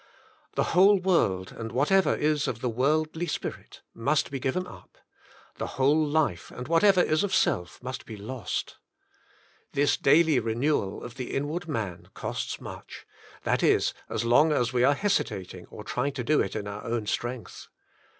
The 0.55 0.63
whole 0.73 0.97
world 0.99 1.51
and 1.51 1.71
whatever 1.71 2.15
is 2.15 2.47
of 2.47 2.59
the 2.59 2.69
wordly 2.69 3.27
spirit, 3.27 3.83
must 3.93 4.31
be 4.31 4.39
given 4.39 4.65
up. 4.65 4.97
The 5.57 5.67
whole 5.77 6.03
life 6.03 6.49
and 6.49 6.67
whatever 6.67 7.01
is 7.03 7.23
of 7.23 7.35
self 7.35 7.83
must 7.83 8.07
be 8.07 8.17
lost. 8.17 8.77
This 9.73 9.97
daily 9.97 10.39
renewal 10.39 11.03
of 11.03 11.17
the 11.17 11.35
inward 11.35 11.67
man 11.67 12.07
costs 12.15 12.59
132 12.59 13.05
The 13.43 13.49
Inner 13.51 13.57
Chamber 13.59 13.59
much, 13.59 13.59
that 13.59 13.63
is, 13.63 13.93
as 14.09 14.25
long 14.25 14.51
as 14.51 14.73
we 14.73 14.83
are 14.83 14.95
hesitating, 14.95 15.67
or 15.67 15.83
try 15.83 16.07
ing 16.07 16.13
to 16.13 16.23
do 16.23 16.41
it 16.41 16.55
in 16.55 16.67
our 16.67 16.83
own 16.83 17.05
strength. 17.05 17.67